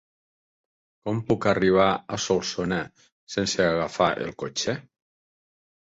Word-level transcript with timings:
Com 1.09 1.19
puc 1.27 1.47
arribar 1.51 1.85
a 1.93 2.19
Solsona 2.25 2.81
sense 3.37 3.63
agafar 3.69 4.11
el 4.27 4.37
cotxe? 4.45 4.77